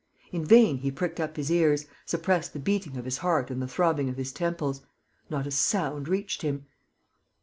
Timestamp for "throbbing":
3.67-4.09